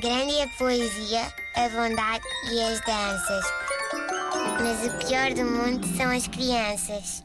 [0.00, 1.22] Grande é a poesia,
[1.56, 3.44] a bondade e as danças.
[4.62, 7.24] Mas o pior do mundo são as crianças.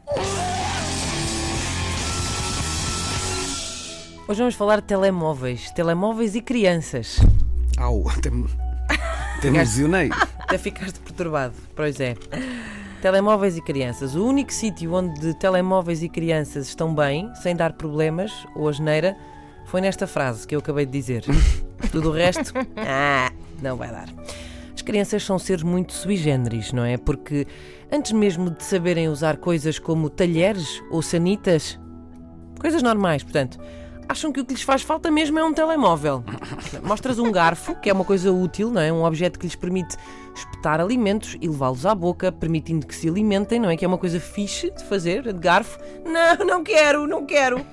[4.27, 7.19] Hoje vamos falar de telemóveis, telemóveis e crianças.
[7.77, 8.49] Au, até me,
[9.37, 10.09] até me lesionei.
[10.39, 12.15] Até ficaste perturbado, pois é.
[13.03, 14.15] Telemóveis e crianças.
[14.15, 19.15] O único sítio onde telemóveis e crianças estão bem, sem dar problemas ou asneira,
[19.65, 21.23] foi nesta frase que eu acabei de dizer.
[21.91, 23.31] Tudo o resto, ah,
[23.61, 24.07] não vai dar.
[24.73, 26.97] As crianças são seres muito sui generis, não é?
[26.97, 27.45] Porque
[27.91, 31.79] antes mesmo de saberem usar coisas como talheres ou sanitas,
[32.59, 33.59] coisas normais, portanto,
[34.07, 36.23] acham que o que lhes faz falta mesmo é um telemóvel.
[36.83, 38.91] Mostras um garfo, que é uma coisa útil, não é?
[38.91, 39.95] Um objeto que lhes permite
[40.35, 43.77] espetar alimentos e levá-los à boca, permitindo que se alimentem, não é?
[43.77, 45.79] Que é uma coisa fixe de fazer, de garfo.
[46.05, 47.63] Não, não quero, não quero.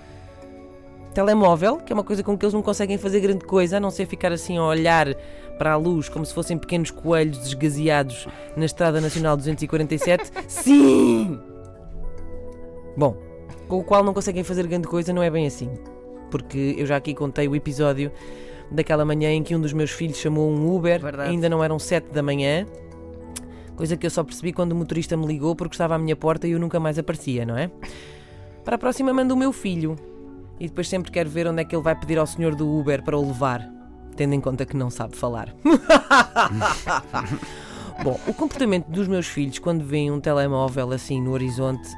[1.14, 3.90] Telemóvel, que é uma coisa com que eles não conseguem fazer grande coisa, a não
[3.90, 5.14] ser ficar assim a olhar
[5.58, 8.26] para a luz como se fossem pequenos coelhos desgaseados
[8.56, 10.30] na Estrada Nacional 247.
[10.48, 11.38] Sim!
[12.96, 13.16] Bom,
[13.68, 15.70] com o qual não conseguem fazer grande coisa, não é bem assim
[16.30, 18.10] porque eu já aqui contei o episódio
[18.70, 21.30] daquela manhã em que um dos meus filhos chamou um Uber, Verdade.
[21.30, 22.64] ainda não eram 7 da manhã,
[23.76, 26.46] coisa que eu só percebi quando o motorista me ligou porque estava à minha porta
[26.46, 27.70] e eu nunca mais aparecia, não é?
[28.64, 29.96] Para a próxima mando o meu filho
[30.60, 33.02] e depois sempre quero ver onde é que ele vai pedir ao senhor do Uber
[33.02, 33.66] para o levar,
[34.14, 35.54] tendo em conta que não sabe falar.
[38.04, 41.88] Bom, o comportamento dos meus filhos quando veem um telemóvel assim no horizonte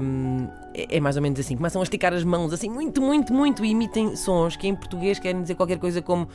[0.00, 1.56] hum, é, mais ou menos assim.
[1.56, 5.18] Começam a esticar as mãos assim muito, muito, muito e emitem sons que em português
[5.18, 6.28] querem dizer qualquer coisa como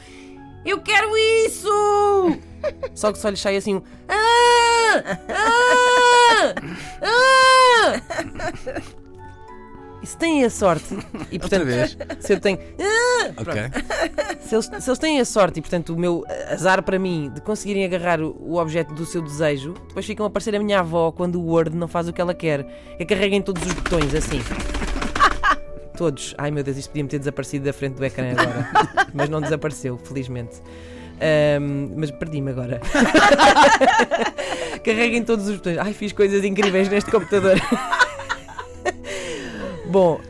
[0.65, 1.09] Eu quero
[1.45, 1.69] isso!
[2.93, 5.19] Só que só lhes sai assim um Ah!
[5.29, 5.66] Ah!
[10.17, 10.97] Têm a sorte,
[11.31, 11.97] e portanto, vez?
[12.19, 12.59] se eu tenho.
[12.79, 13.31] Ah!
[13.37, 13.61] Ok.
[14.41, 17.41] Se eles, se eles têm a sorte e, portanto, o meu azar para mim de
[17.41, 21.11] conseguirem agarrar o, o objeto do seu desejo, depois ficam a parecer a minha avó
[21.11, 22.65] quando o Word não faz o que ela quer.
[22.99, 24.41] É carreguem todos os botões assim.
[25.97, 26.35] Todos.
[26.37, 28.69] Ai meu Deus, isto podia-me ter desaparecido da frente do ecrã agora.
[29.13, 30.61] Mas não desapareceu, felizmente.
[31.19, 32.79] Ahm, mas perdi-me agora.
[34.85, 35.79] Carreguem todos os botões.
[35.79, 37.59] Ai, fiz coisas incríveis neste computador.
[39.97, 40.21] Bom,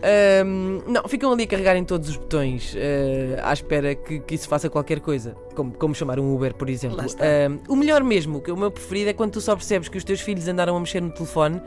[0.46, 4.48] hum, não, ficam ali a carregarem todos os botões eh, à espera que, que isso
[4.48, 7.06] faça qualquer coisa, como, como chamar um Uber, por exemplo.
[7.06, 7.22] Está.
[7.26, 10.06] Hum, o melhor mesmo, que o meu preferido é quando tu só percebes que os
[10.06, 11.62] teus filhos andaram a mexer no telefone,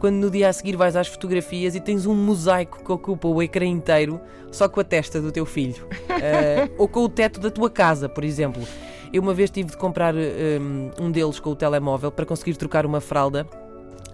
[0.00, 3.40] quando no dia a seguir vais às fotografias e tens um mosaico que ocupa o
[3.40, 7.52] ecrã inteiro só com a testa do teu filho, Eh, ou com o teto da
[7.52, 8.64] tua casa, por exemplo.
[9.12, 12.84] Eu uma vez tive de comprar hum, um deles com o telemóvel para conseguir trocar
[12.84, 13.46] uma fralda.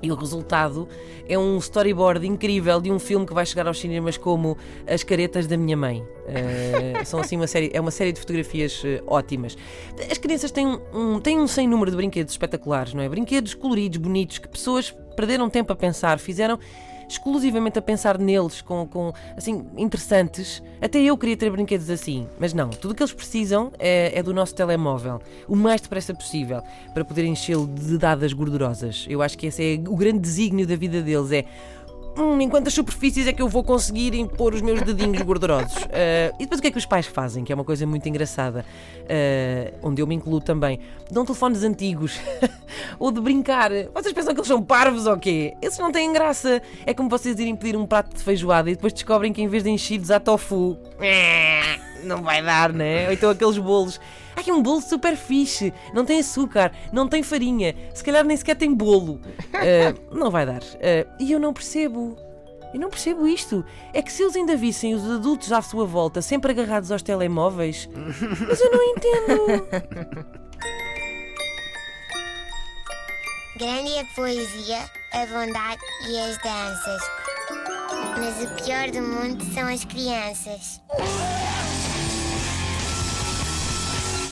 [0.03, 0.88] E o resultado
[1.28, 4.56] é um storyboard incrível de um filme que vai chegar aos cinemas como
[4.87, 6.03] As Caretas da Minha Mãe.
[6.27, 9.56] Eh, são assim uma série, é uma série de fotografias eh, ótimas.
[10.11, 13.09] As crianças têm um- têm um sem número de brinquedos espetaculares, não é?
[13.09, 16.59] Brinquedos coloridos, bonitos, que pessoas perderam tempo a pensar, fizeram
[17.12, 20.62] exclusivamente a pensar neles, com, com assim, interessantes.
[20.81, 22.71] Até eu queria ter brinquedos assim, mas não.
[22.71, 26.62] Tudo o que eles precisam é, é do nosso telemóvel, o mais depressa possível,
[26.94, 29.06] para poder enchê-lo de dadas gordurosas.
[29.09, 31.44] Eu acho que esse é o grande desígnio da vida deles, é
[32.16, 35.76] Hum, em quantas superfícies é que eu vou conseguir impor os meus dedinhos gordurosos?
[35.84, 37.44] Ah, e depois o que é que os pais fazem?
[37.44, 38.65] Que é uma coisa muito engraçada,
[39.09, 40.81] ah, onde eu me incluo também.
[41.10, 42.19] Dão telefones antigos
[42.99, 43.70] ou de brincar.
[43.94, 45.54] Vocês pensam que eles são parvos ou quê?
[45.62, 46.60] Esses não têm graça.
[46.84, 49.62] É como vocês irem pedir um prato de feijoada e depois descobrem que em vez
[49.62, 50.76] de enchidos há tofu.
[52.03, 53.09] Não vai dar, né?
[53.09, 54.00] Ou então aqueles bolos.
[54.40, 58.56] Aqui um bolo super fixe, não tem açúcar, não tem farinha, se calhar nem sequer
[58.56, 59.20] tem bolo.
[59.52, 60.62] Ah, não vai dar.
[60.62, 62.16] Ah, e eu não percebo.
[62.72, 63.62] Eu não percebo isto.
[63.92, 67.86] É que se eles ainda vissem os adultos à sua volta sempre agarrados aos telemóveis,
[68.48, 69.66] mas eu não entendo.
[73.58, 77.02] Grande é a poesia, a bondade e as danças.
[78.16, 80.80] Mas o pior do mundo são as crianças.